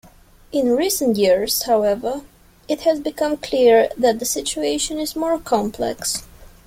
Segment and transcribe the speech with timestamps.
[0.51, 2.21] In recent years, however,
[2.67, 6.23] it has become clear that the situation is more complex.